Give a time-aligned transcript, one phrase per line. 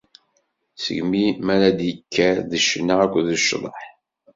[0.83, 1.23] Seg mi
[1.53, 3.79] ara ad d-ikker d ccna akked cḍeḥ.